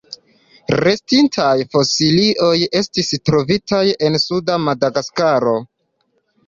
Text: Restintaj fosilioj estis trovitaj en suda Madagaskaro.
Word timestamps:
Restintaj 0.85 1.51
fosilioj 1.75 2.55
estis 2.81 3.13
trovitaj 3.31 3.85
en 4.09 4.21
suda 4.27 4.61
Madagaskaro. 4.67 5.59